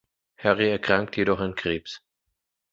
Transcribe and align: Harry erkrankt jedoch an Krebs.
Harry 0.39 0.67
erkrankt 0.67 1.15
jedoch 1.15 1.39
an 1.39 1.53
Krebs. 1.53 2.01